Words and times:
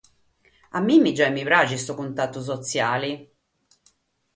A 0.69 0.79
mie, 0.87 1.11
giai 1.17 1.33
mi 1.35 1.43
praghet, 1.47 1.81
su 1.83 1.93
cuntatu 1.95 2.39
sotziale. 2.49 3.09